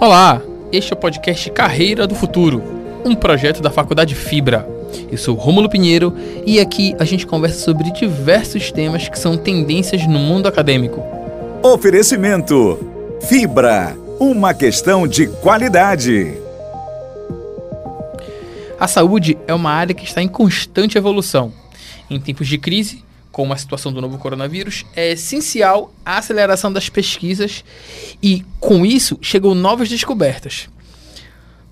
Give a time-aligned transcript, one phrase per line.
[0.00, 0.40] Olá,
[0.72, 2.62] este é o podcast Carreira do Futuro,
[3.04, 4.68] um projeto da Faculdade Fibra.
[5.10, 6.14] Eu sou Rômulo Pinheiro
[6.46, 11.02] e aqui a gente conversa sobre diversos temas que são tendências no mundo acadêmico.
[11.62, 12.78] Oferecimento
[13.22, 16.34] Fibra, uma questão de qualidade.
[18.78, 21.52] A saúde é uma área que está em constante evolução.
[22.10, 23.02] Em tempos de crise,
[23.34, 27.64] como a situação do novo coronavírus, é essencial a aceleração das pesquisas
[28.22, 30.68] e, com isso, chegam novas descobertas.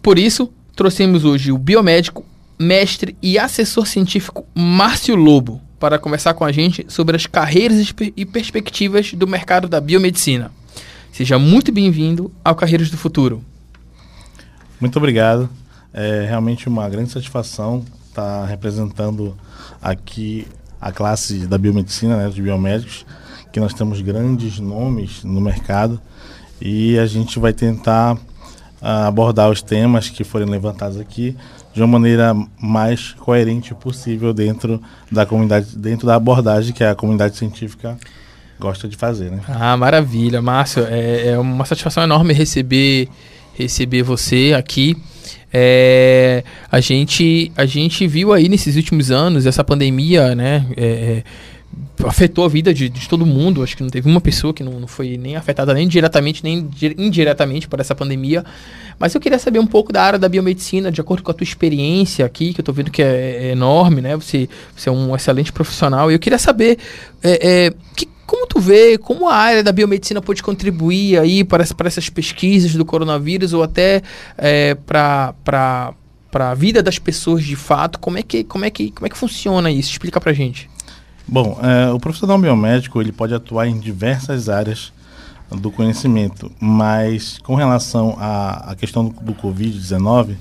[0.02, 2.26] Por isso, trouxemos hoje o biomédico,
[2.58, 8.26] mestre e assessor científico Márcio Lobo para conversar com a gente sobre as carreiras e
[8.26, 10.50] perspectivas do mercado da biomedicina.
[11.12, 13.40] Seja muito bem-vindo ao Carreiras do Futuro.
[14.80, 15.48] Muito obrigado.
[15.94, 19.38] É realmente uma grande satisfação estar representando
[19.80, 20.44] aqui
[20.82, 23.06] a classe da biomedicina, né, de biomédicos,
[23.52, 26.00] que nós temos grandes nomes no mercado
[26.60, 31.36] e a gente vai tentar uh, abordar os temas que forem levantados aqui
[31.72, 37.36] de uma maneira mais coerente possível dentro da comunidade, dentro da abordagem que a comunidade
[37.36, 37.96] científica
[38.58, 39.40] gosta de fazer, né?
[39.48, 43.08] Ah, maravilha, Márcio, é, é uma satisfação enorme receber
[43.54, 44.96] receber você aqui.
[45.52, 50.66] É, a, gente, a gente viu aí nesses últimos anos essa pandemia, né?
[50.76, 51.24] É, é,
[52.06, 53.62] afetou a vida de, de, todo mundo.
[53.62, 56.68] Acho que não teve uma pessoa que não, não foi nem afetada nem diretamente nem
[56.98, 58.44] indiretamente por essa pandemia.
[58.98, 61.44] Mas eu queria saber um pouco da área da biomedicina, de acordo com a tua
[61.44, 64.14] experiência aqui, que eu estou vendo que é, é, enorme, né?
[64.16, 66.10] Você, você é um excelente profissional.
[66.10, 66.78] E eu queria saber
[67.22, 71.66] é, é que como tu vê, como a área da biomedicina pode contribuir aí para,
[71.66, 74.02] para essas pesquisas do coronavírus ou até
[74.38, 75.34] é, para
[76.32, 79.18] a vida das pessoas de fato, como é que como é que como é que
[79.18, 79.90] funciona isso?
[79.90, 80.70] Explica para gente.
[81.28, 84.94] Bom, é, o profissional biomédico ele pode atuar em diversas áreas
[85.50, 90.36] do conhecimento, mas com relação à, à questão do, do Covid-19,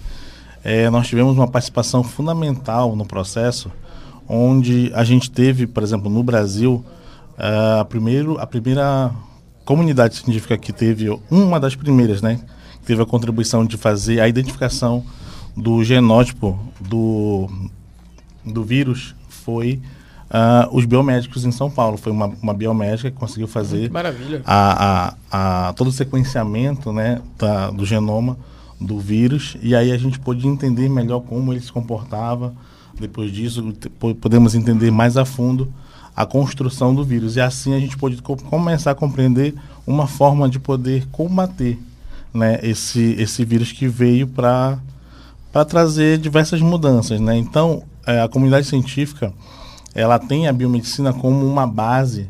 [0.64, 3.70] é, nós tivemos uma participação fundamental no processo,
[4.30, 6.86] onde a gente teve, por exemplo, no Brasil,
[7.42, 9.12] a, primeiro, a primeira
[9.66, 12.40] comunidade científica que teve, uma das primeiras, né,
[12.80, 15.04] que teve a contribuição de fazer a identificação
[15.58, 17.50] do genótipo do,
[18.46, 19.82] do vírus foi
[20.30, 21.98] uh, os biomédicos em São Paulo.
[21.98, 23.92] Foi uma, uma biomédica que conseguiu fazer
[24.46, 28.38] a, a, a, todo o sequenciamento né, da, do genoma
[28.80, 32.54] do vírus e aí a gente pôde entender melhor como ele se comportava.
[33.00, 33.74] Depois disso,
[34.20, 35.74] podemos entender mais a fundo
[36.16, 37.36] a construção do vírus.
[37.36, 39.56] E assim a gente pode co começar a compreender
[39.86, 41.80] uma forma de poder combater
[42.34, 44.80] né, esse, esse vírus que veio para
[45.68, 47.20] trazer diversas mudanças.
[47.20, 47.38] Né?
[47.38, 49.34] Então, é, a comunidade científica
[49.94, 52.30] ela tem a biomedicina como uma base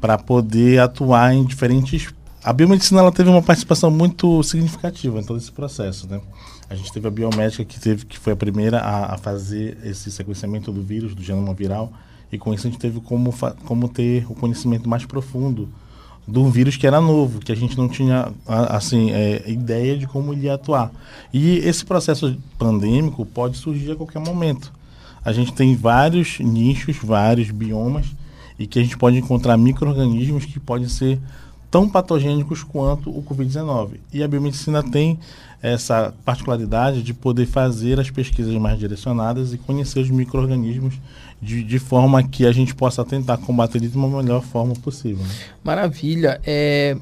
[0.00, 2.08] para poder atuar em diferentes.
[2.42, 6.08] A biomedicina ela teve uma participação muito significativa em todo esse processo.
[6.08, 6.20] Né?
[6.68, 10.10] A gente teve a biomédica que, teve, que foi a primeira a, a fazer esse
[10.10, 11.92] sequenciamento do vírus, do genoma viral
[12.30, 13.32] e com isso a gente teve como,
[13.64, 15.68] como ter o conhecimento mais profundo
[16.26, 20.32] do vírus que era novo, que a gente não tinha assim é, ideia de como
[20.32, 20.90] ele ia atuar.
[21.32, 24.72] E esse processo pandêmico pode surgir a qualquer momento.
[25.24, 28.06] A gente tem vários nichos, vários biomas,
[28.58, 31.20] e que a gente pode encontrar micro-organismos que podem ser
[31.70, 33.98] tão patogênicos quanto o Covid-19.
[34.12, 35.18] E a biomedicina tem
[35.62, 40.94] essa particularidade de poder fazer as pesquisas mais direcionadas e conhecer os micro-organismos
[41.40, 45.24] de, de, forma que a gente possa tentar combater de uma melhor forma possível.
[45.24, 45.30] Né?
[45.64, 46.40] Maravilha.
[46.44, 46.96] É,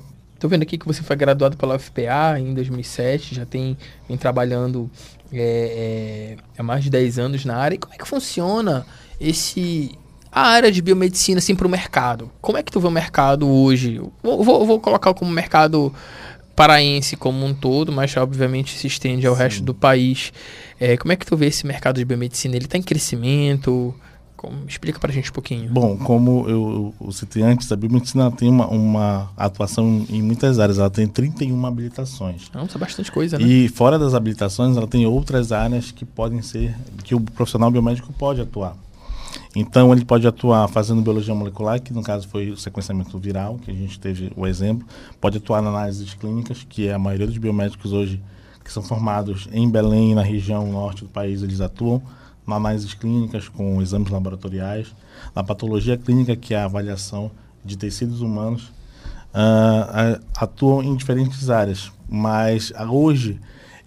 [0.44, 4.90] Estou vendo aqui que você foi graduado pela UFPA em 2007, já tem vem trabalhando
[5.32, 7.76] é, é, há mais de 10 anos na área.
[7.76, 8.84] E como é que funciona
[9.18, 9.92] esse
[10.34, 12.28] a área de biomedicina assim para o mercado?
[12.40, 14.02] Como é que tu vê o mercado hoje?
[14.20, 15.94] Vou, vou, vou colocar como mercado
[16.56, 19.42] paraense como um todo, mas obviamente se estende ao Sim.
[19.42, 20.32] resto do país.
[20.80, 22.56] É, como é que tu vê esse mercado de biomedicina?
[22.56, 23.94] Ele está em crescimento?
[24.36, 25.70] Como, explica para a gente um pouquinho.
[25.70, 30.78] Bom, como eu, eu citei antes, a biomedicina tem uma, uma, atuação em muitas áreas.
[30.78, 32.50] Ela tem 31 habilitações.
[32.52, 33.44] Não, isso é bastante coisa, né?
[33.44, 38.12] E fora das habilitações, ela tem outras áreas que podem ser, que o profissional biomédico
[38.12, 38.76] pode atuar.
[39.54, 43.70] Então, ele pode atuar fazendo biologia molecular, que no caso foi o sequenciamento viral, que
[43.70, 44.86] a gente teve o exemplo.
[45.20, 48.20] Pode atuar na análises clínicas, que é a maioria dos biomédicos hoje
[48.64, 52.02] que são formados em Belém na região norte do país, eles atuam
[52.46, 54.94] na análises clínicas com exames laboratoriais,
[55.34, 57.30] na patologia clínica, que é a avaliação
[57.64, 58.72] de tecidos humanos,
[59.34, 63.38] uh, atuam em diferentes áreas, mas hoje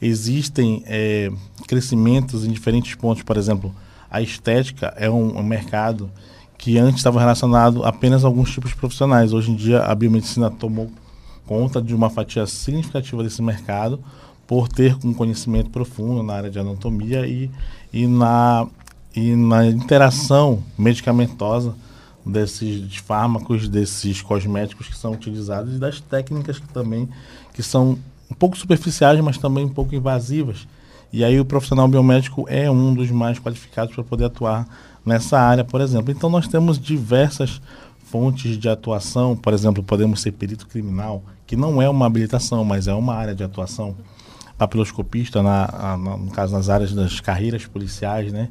[0.02, 1.32] existem é,
[1.68, 3.74] crescimentos em diferentes pontos, por exemplo,
[4.10, 6.10] a estética é um, um mercado
[6.58, 9.34] que antes estava relacionado apenas a alguns tipos de profissionais.
[9.34, 10.92] Hoje em dia a biomedicina tomou
[11.46, 14.00] conta de uma fatia significativa desse mercado
[14.46, 17.52] por ter um conhecimento profundo na área de anatomia e,
[17.92, 18.68] e, na,
[19.16, 21.76] e na interação medicamentosa
[22.26, 27.08] desses fármacos, desses cosméticos que são utilizados e das técnicas que também
[27.54, 27.98] que são
[28.30, 30.68] um pouco superficiais, mas também um pouco invasivas.
[31.12, 34.68] E aí o profissional biomédico é um dos mais qualificados para poder atuar
[35.06, 36.12] nessa área, por exemplo.
[36.12, 37.62] Então nós temos diversas
[38.06, 42.88] fontes de atuação, por exemplo, podemos ser perito criminal, que não é uma habilitação, mas
[42.88, 43.96] é uma área de atuação.
[44.58, 48.50] Papiloscopista, na, na, no caso nas áreas das carreiras policiais, né?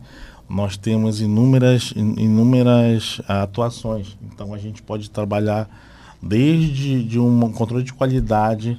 [0.48, 4.16] nós temos inúmeras, inúmeras atuações.
[4.22, 5.68] Então a gente pode trabalhar
[6.22, 8.78] desde de um controle de qualidade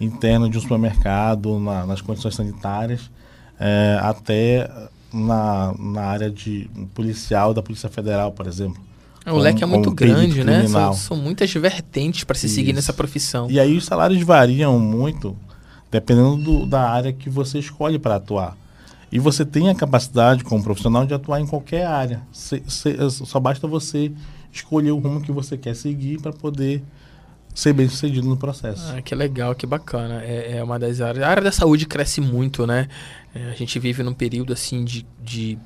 [0.00, 3.10] interno de um supermercado, na, nas condições sanitárias,
[3.58, 4.70] é, até
[5.12, 8.82] na, na área de policial da Polícia Federal, por exemplo.
[9.26, 10.66] O leque é muito grande, né?
[10.66, 12.54] São, são, muitas vertentes para se Isso.
[12.54, 13.50] seguir nessa profissão.
[13.50, 15.36] E aí os salários variam muito
[15.90, 18.56] dependendo do, da área que você escolhe para atuar.
[19.10, 22.22] E você tem a capacidade, como profissional, de atuar em qualquer área.
[22.30, 24.12] Se, se, só basta você
[24.52, 26.82] escolher o rumo que você quer seguir para poder
[27.58, 28.94] ser bem sucedido no processo.
[28.96, 30.22] Ah, que legal, que bacana.
[30.22, 31.24] É, é, uma das áreas.
[31.24, 32.86] A área da saúde cresce muito, né?
[33.34, 35.58] É, a gente vive num período assim de, de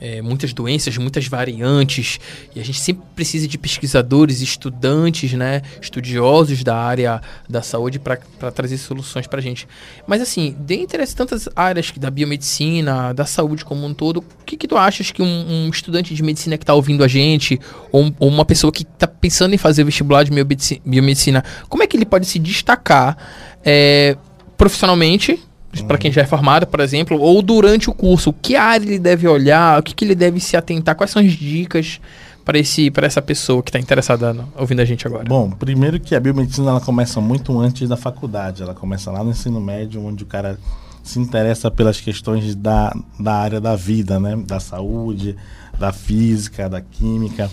[0.00, 2.18] é, muitas doenças, muitas variantes,
[2.54, 8.16] e a gente sempre precisa de pesquisadores, estudantes, né, estudiosos da área da saúde para
[8.52, 9.66] trazer soluções para a gente.
[10.06, 14.56] Mas assim, dentre as tantas áreas da biomedicina, da saúde como um todo, o que,
[14.56, 17.58] que tu achas que um, um estudante de medicina que está ouvindo a gente,
[17.90, 21.96] ou, ou uma pessoa que está pensando em fazer vestibular de biomedicina, como é que
[21.96, 23.16] ele pode se destacar
[23.64, 24.16] é,
[24.56, 25.40] profissionalmente
[25.82, 29.26] para quem já é formado, por exemplo, ou durante o curso, que área ele deve
[29.26, 32.00] olhar, o que, que ele deve se atentar, quais são as dicas
[32.44, 35.24] para esse para essa pessoa que está interessada no, ouvindo a gente agora?
[35.24, 39.30] Bom, primeiro que a biomedicina ela começa muito antes da faculdade, ela começa lá no
[39.30, 40.58] ensino médio, onde o cara
[41.02, 45.36] se interessa pelas questões da, da área da vida, né, da saúde,
[45.78, 47.50] da física, da química.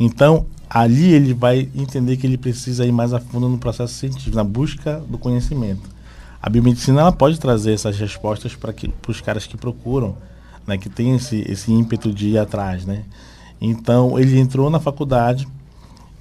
[0.00, 4.34] Então, ali ele vai entender que ele precisa ir mais a fundo no processo científico,
[4.34, 5.95] na busca do conhecimento
[6.46, 8.72] a biomedicina ela pode trazer essas respostas para
[9.08, 10.16] os caras que procuram,
[10.64, 13.02] né, que tem esse, esse ímpeto de ir atrás, né?
[13.60, 15.44] Então ele entrou na faculdade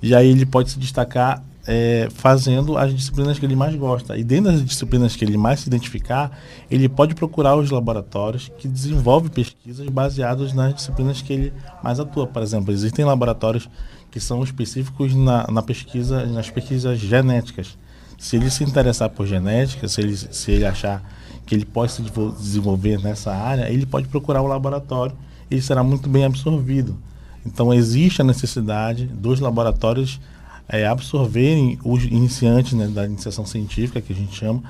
[0.02, 4.18] e aí ele pode se destacar é, fazendo as disciplinas que ele mais gosta.
[4.18, 6.32] E dentro das disciplinas que ele mais se identificar,
[6.72, 12.26] ele pode procurar os laboratórios que desenvolvem pesquisas baseadas nas disciplinas que ele mais atua.
[12.26, 13.70] Por exemplo, existem laboratórios
[14.10, 17.78] que são específicos na, na pesquisa, nas pesquisas genéticas.
[18.18, 21.04] Se ele se interessar por genética, se ele, se ele achar
[21.46, 25.16] que ele pode se desenvolver nessa área, ele pode procurar o laboratório
[25.50, 26.98] e será muito bem absorvido.
[27.46, 30.20] Então existe a necessidade dos laboratórios
[30.68, 34.64] é, absorverem os iniciantes né, da iniciação científica, que a gente chama,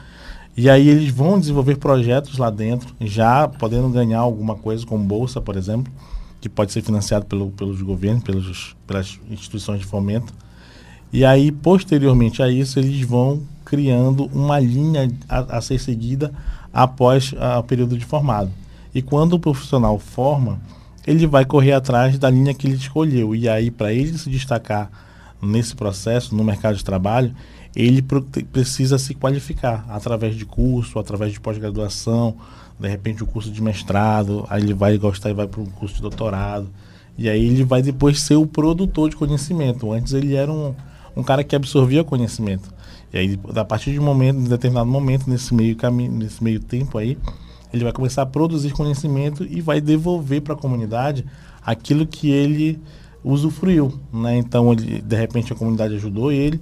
[0.57, 5.41] e aí eles vão desenvolver projetos lá dentro, já podendo ganhar alguma coisa, como bolsa,
[5.41, 5.91] por exemplo,
[6.39, 10.33] que pode ser financiado pelo, pelos governos, pelos, pelas instituições de fomento.
[11.11, 16.31] E aí, posteriormente a isso, eles vão criando uma linha a, a ser seguida
[16.73, 18.51] após o período de formado.
[18.93, 20.59] E quando o profissional forma,
[21.05, 23.35] ele vai correr atrás da linha que ele escolheu.
[23.35, 24.89] E aí, para ele se destacar
[25.41, 27.33] nesse processo, no mercado de trabalho,
[27.75, 28.01] ele
[28.51, 32.35] precisa se qualificar através de curso, através de pós-graduação,
[32.79, 35.95] de repente o curso de mestrado, aí ele vai gostar e vai para um curso
[35.95, 36.69] de doutorado.
[37.17, 39.91] E aí ele vai depois ser o produtor de conhecimento.
[39.91, 40.73] Antes ele era um,
[41.15, 42.73] um cara que absorvia conhecimento.
[43.13, 46.59] E aí, a partir de um momento, de determinado momento, nesse meio caminho, nesse meio
[46.59, 47.17] tempo aí,
[47.73, 51.25] ele vai começar a produzir conhecimento e vai devolver para a comunidade
[51.65, 52.79] aquilo que ele
[53.23, 54.37] usufruiu, né?
[54.37, 56.59] Então, ele, de repente, a comunidade ajudou ele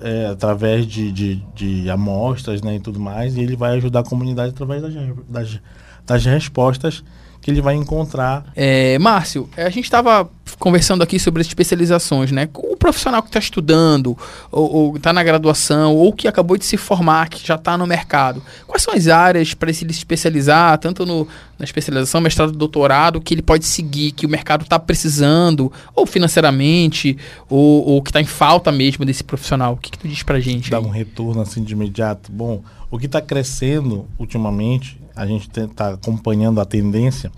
[0.00, 4.04] é, através de, de, de, amostras, né, e tudo mais, e ele vai ajudar a
[4.04, 4.94] comunidade através das,
[5.28, 5.60] das,
[6.06, 7.02] das respostas
[7.40, 8.44] que ele vai encontrar.
[8.54, 10.28] É, Márcio, a gente estava
[10.58, 12.48] conversando aqui sobre as especializações, né?
[12.54, 14.16] O profissional que está estudando,
[14.50, 18.42] ou está na graduação, ou que acabou de se formar, que já está no mercado,
[18.66, 21.26] quais são as áreas para ele se especializar, tanto no,
[21.58, 27.16] na especialização, mestrado, doutorado, que ele pode seguir, que o mercado está precisando, ou financeiramente,
[27.48, 29.74] ou, ou que está em falta mesmo desse profissional?
[29.74, 30.70] O que, que tu diz para a gente?
[30.70, 32.30] Dá um retorno assim de imediato.
[32.30, 37.30] Bom, o que está crescendo ultimamente, a gente está acompanhando a tendência,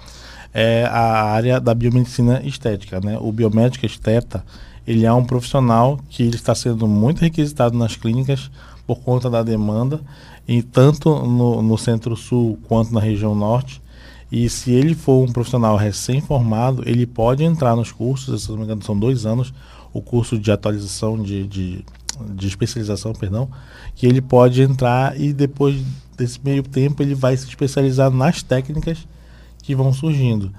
[0.55, 3.01] é a área da biomedicina estética.
[3.01, 3.19] Né?
[3.21, 4.45] O biomédico esteta,
[4.87, 8.51] ele é um profissional que ele está sendo muito requisitado nas clínicas
[8.87, 10.01] por conta da demanda,
[10.47, 13.83] e tanto no, no centro-sul quanto na região norte.
[14.31, 18.65] E se ele for um profissional recém-formado, ele pode entrar nos cursos, se não me
[18.65, 19.53] engano, são dois anos,
[19.93, 21.85] o curso de atualização de, de
[22.23, 23.49] de especialização, perdão,
[23.95, 25.83] que ele pode entrar e depois
[26.17, 29.07] desse meio tempo ele vai se especializar nas técnicas
[29.63, 30.53] que vão surgindo.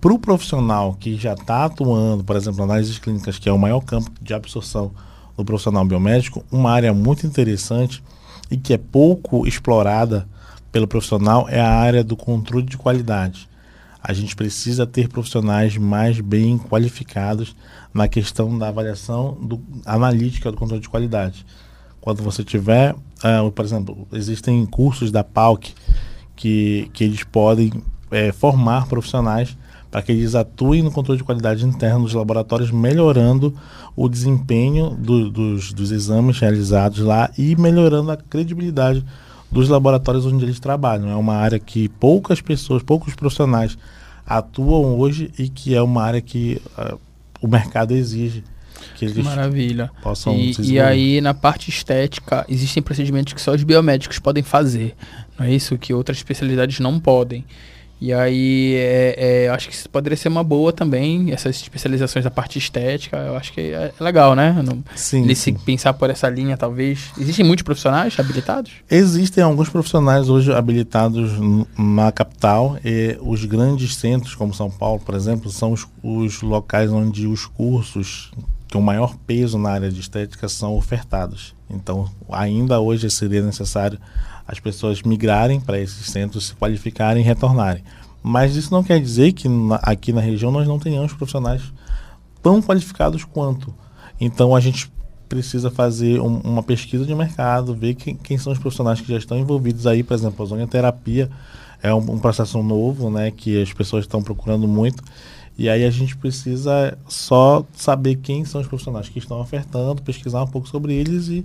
[0.00, 3.80] Para o profissional que já está atuando, por exemplo, análises clínicas, que é o maior
[3.80, 4.92] campo de absorção
[5.36, 8.02] do profissional biomédico, uma área muito interessante
[8.50, 10.28] e que é pouco explorada
[10.70, 13.48] pelo profissional é a área do controle de qualidade.
[14.02, 17.54] A gente precisa ter profissionais mais bem qualificados
[17.94, 21.46] na questão da avaliação do, analítica do controle de qualidade.
[22.00, 25.72] Quando você tiver, uh, por exemplo, existem cursos da PALC
[26.34, 27.72] que, que eles podem
[28.10, 29.56] é, formar profissionais
[29.90, 33.54] para que eles atuem no controle de qualidade interno dos laboratórios, melhorando
[33.94, 39.04] o desempenho do, dos, dos exames realizados lá e melhorando a credibilidade
[39.52, 41.08] dos laboratórios onde eles trabalham.
[41.08, 43.76] É uma área que poucas pessoas, poucos profissionais
[44.26, 46.98] atuam hoje e que é uma área que uh,
[47.40, 48.42] o mercado exige
[48.96, 49.90] que eles Maravilha.
[50.02, 54.96] possam e, e aí na parte estética existem procedimentos que só os biomédicos podem fazer,
[55.38, 57.44] não é isso que outras especialidades não podem.
[58.04, 62.32] E aí, é, é, acho que isso poderia ser uma boa também, essas especializações da
[62.32, 64.60] parte estética, eu acho que é, legal, né?
[64.60, 65.56] Não, sim, ele sim.
[65.56, 67.12] se pensar por essa linha, talvez.
[67.16, 68.72] Existem muitos profissionais habilitados?
[68.90, 71.30] Existem alguns profissionais hoje habilitados
[71.78, 76.90] na capital e os grandes centros, como São Paulo, por exemplo, são os, os locais
[76.90, 78.32] onde os cursos
[78.72, 81.54] com maior peso na área de estética são ofertados.
[81.68, 83.98] Então, ainda hoje seria necessário
[84.46, 87.82] as pessoas migrarem para esses centros, se qualificarem e retornarem.
[88.22, 91.62] Mas isso não quer dizer que na, aqui na região nós não tenhamos profissionais
[92.42, 93.74] tão qualificados quanto.
[94.20, 94.92] Então a gente
[95.28, 99.38] precisa fazer um, uma pesquisa de mercado, ver quem, são os profissionais que já estão
[99.38, 101.30] envolvidos aí, por exemplo, a zonoterapia
[101.82, 105.02] é um, um processo novo, né, que as pessoas estão procurando muito.
[105.56, 110.42] E aí a gente precisa só saber quem são os profissionais que estão ofertando, pesquisar
[110.42, 111.42] um pouco sobre eles e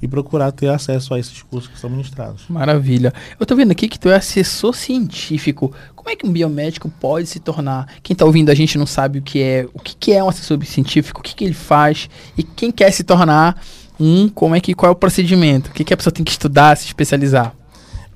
[0.00, 2.44] e procurar ter acesso a esses cursos que são ministrados.
[2.48, 3.12] Maravilha.
[3.38, 5.72] Eu estou vendo aqui que tu é assessor científico.
[5.94, 7.86] Como é que um biomédico pode se tornar?
[8.02, 9.66] Quem está ouvindo a gente não sabe o que é.
[9.72, 11.20] O que, que é um assessor científico?
[11.20, 12.08] O que, que ele faz?
[12.36, 13.60] E quem quer se tornar
[13.98, 15.70] um, como é que qual é o procedimento?
[15.70, 17.54] O que, que a pessoa tem que estudar, se especializar?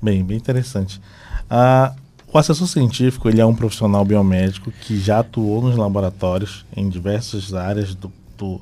[0.01, 1.01] Bem, bem interessante.
[1.49, 1.98] Uh,
[2.31, 7.53] o assessor científico ele é um profissional biomédico que já atuou nos laboratórios em diversas
[7.53, 8.61] áreas do, do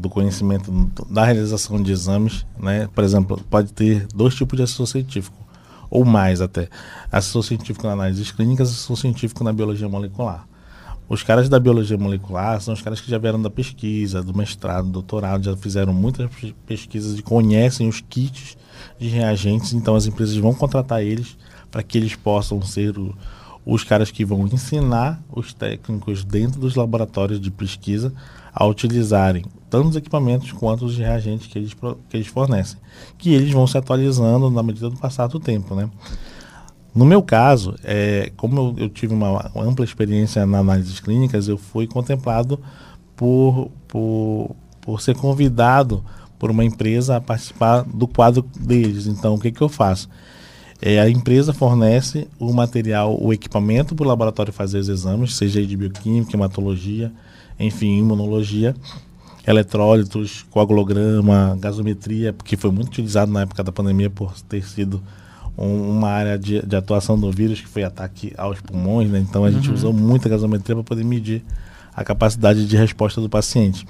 [0.00, 0.72] do conhecimento
[1.10, 2.88] da realização de exames, né?
[2.94, 5.36] Por exemplo, pode ter dois tipos de assessor científico,
[5.90, 6.68] ou mais até.
[7.10, 10.46] Assessor científico na análises clínicas e assessor científico na biologia molecular.
[11.08, 14.86] Os caras da biologia molecular são os caras que já vieram da pesquisa, do mestrado,
[14.86, 16.30] do doutorado, já fizeram muitas
[16.64, 18.56] pesquisas e conhecem os kits
[18.98, 21.36] de reagentes, então as empresas vão contratar eles
[21.72, 23.12] para que eles possam ser o,
[23.66, 28.12] os caras que vão ensinar os técnicos dentro dos laboratórios de pesquisa
[28.52, 32.78] a utilizarem tanto os equipamentos quanto os reagentes que eles, que eles fornecem,
[33.16, 35.88] que eles vão se atualizando na medida do passar do tempo, né?
[36.94, 41.56] No meu caso, é, como eu, eu tive uma, ampla experiência na análises clínicas, eu
[41.56, 42.60] fui contemplado
[43.16, 46.04] por, por, por ser convidado
[46.38, 49.06] por uma empresa a participar do quadro deles.
[49.06, 50.06] Então, o que, que eu faço?
[50.84, 55.64] É, a empresa fornece o material, o equipamento para o laboratório fazer os exames, seja
[55.64, 57.12] de bioquímica, hematologia,
[57.56, 58.74] enfim, imunologia,
[59.46, 65.00] eletrólitos, coagulograma, gasometria, porque foi muito utilizado na época da pandemia por ter sido
[65.56, 69.20] um, uma área de, de, atuação do vírus, que foi ataque aos pulmões, né?
[69.20, 69.52] Então a uhum.
[69.52, 71.44] gente usou muita gasometria para poder medir
[71.94, 73.86] a capacidade de resposta do paciente.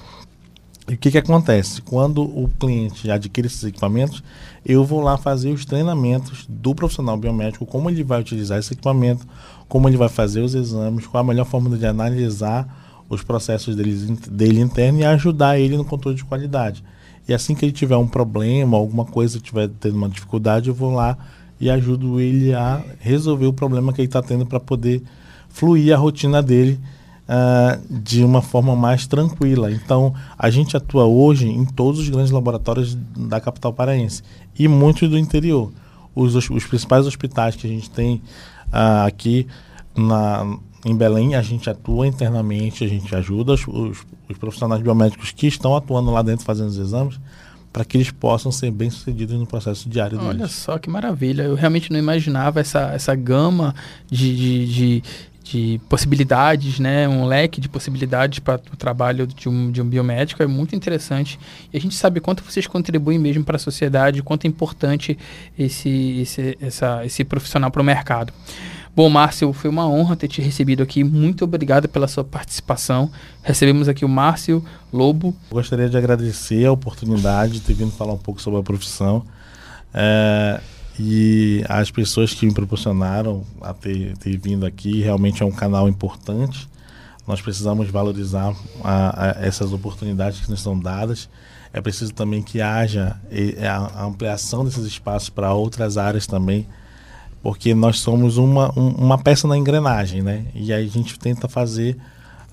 [0.89, 1.81] E o que, que acontece?
[1.81, 4.23] Quando o cliente adquire esses equipamentos,
[4.67, 9.27] eu vou lá fazer os treinamentos do profissional biomédico, como ele vai utilizar esse equipamento,
[9.69, 14.19] como ele vai fazer os exames, qual a melhor forma de analisar os processos dele,
[14.29, 16.83] dele interno e ajudar ele no controle de qualidade.
[17.29, 20.93] E assim que ele tiver um problema, alguma coisa, tiver tendo uma dificuldade, eu vou
[20.93, 21.17] lá
[21.61, 25.01] e ajudo ele a resolver o problema que ele está tendo para poder
[25.49, 26.81] fluir a rotina dele
[27.29, 29.71] uh, de uma forma mais tranquila.
[29.71, 34.23] Então, a gente atua hoje em todos os grandes laboratórios da capital paraense
[34.59, 35.73] e muitos do interior.
[36.15, 38.17] Os, os principais hospitais que a gente tem
[38.69, 39.47] uh, aqui
[39.97, 43.99] na, em Belém, a gente atua internamente, a gente ajuda os, os,
[44.29, 47.19] os profissionais biomédicos que estão atuando lá dentro fazendo os exames
[47.73, 50.35] para que eles possam ser bem-sucedidos no processo diário deles.
[50.35, 51.45] Olha só que maravilha.
[51.45, 53.75] Eu realmente não imaginava essa, essa gama
[54.11, 55.03] de, de, de,
[55.53, 57.07] de possibilidades, né?
[57.07, 60.43] um leque de possibilidades para o trabalho de um, de um biomédico.
[60.43, 61.39] É muito interessante.
[61.71, 65.19] E a gente sabe quanto vocês contribuem mesmo para a sociedade, quanto é importante
[65.59, 68.33] esse, esse, essa, esse profissional para o mercado.
[68.97, 71.05] Bom, Márcio, foi uma honra ter te recebido aqui.
[71.05, 73.11] Muito obrigado pela sua participação.
[73.43, 75.35] Recebemos aqui o Márcio Lobo.
[75.51, 79.25] Gostaria de agradecer a oportunidade de ter vindo falar um pouco sobre a profissão.
[79.93, 80.61] É,
[80.99, 85.01] e as pessoas que me proporcionaram a ter, ter vindo aqui.
[85.01, 86.69] Realmente é um canal importante.
[87.27, 91.29] Nós precisamos valorizar a, a essas oportunidades que nos são dadas.
[91.73, 93.17] É preciso também que haja
[93.95, 96.67] a ampliação desses espaços para outras áreas também,
[97.43, 100.45] porque nós somos uma, um, uma peça na engrenagem, né?
[100.55, 101.97] E aí a gente tenta fazer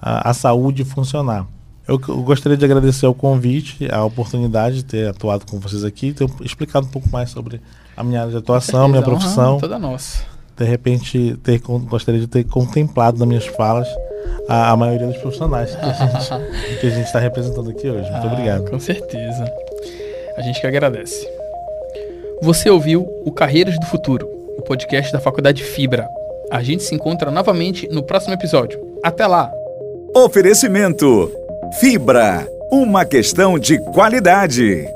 [0.01, 1.45] a, a saúde funcionar.
[1.85, 6.13] Eu, eu, gostaria de agradecer o convite, a oportunidade de ter atuado com vocês aqui,
[6.13, 7.59] ter explicado um pouco mais sobre
[7.99, 9.55] a minha área de atuação, minha profissão.
[9.55, 10.23] Uhum, toda nossa.
[10.57, 13.87] De repente, ter, gostaria de ter contemplado nas minhas falas
[14.47, 18.09] a, a maioria dos profissionais que a gente está representando aqui hoje.
[18.09, 18.69] Muito ah, obrigado.
[18.69, 19.45] Com certeza.
[20.37, 21.27] A gente que agradece.
[22.41, 24.25] Você ouviu o Carreiras do Futuro,
[24.57, 26.07] o podcast da Faculdade Fibra.
[26.49, 28.79] A gente se encontra novamente no próximo episódio.
[29.03, 29.51] Até lá!
[30.15, 31.29] Oferecimento:
[31.81, 34.87] Fibra, uma questão de qualidade.